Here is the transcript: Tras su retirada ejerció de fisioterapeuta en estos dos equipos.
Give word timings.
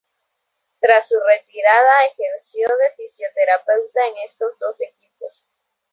Tras 0.79 1.09
su 1.09 1.15
retirada 1.19 2.05
ejerció 2.11 2.67
de 2.67 2.91
fisioterapeuta 2.97 4.07
en 4.07 4.13
estos 4.25 4.57
dos 4.57 4.81
equipos. 4.81 5.45